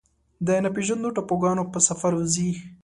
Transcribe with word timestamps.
د 0.45 0.47
ناپیژاندو 0.63 1.15
ټاپوګانو 1.15 1.63
په 1.71 1.79
سفر 1.87 2.11
وځي 2.15 2.49